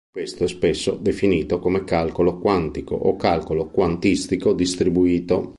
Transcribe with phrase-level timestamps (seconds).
[0.11, 5.49] Questo è spesso definito come calcolo quantico, o calcolo quantistico distribuito.